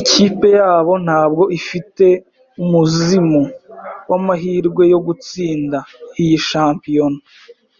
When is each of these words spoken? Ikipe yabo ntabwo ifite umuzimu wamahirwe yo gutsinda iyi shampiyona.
Ikipe 0.00 0.46
yabo 0.58 0.92
ntabwo 1.04 1.42
ifite 1.58 2.06
umuzimu 2.62 3.42
wamahirwe 4.10 4.82
yo 4.92 4.98
gutsinda 5.06 5.78
iyi 6.20 6.36
shampiyona. 6.48 7.20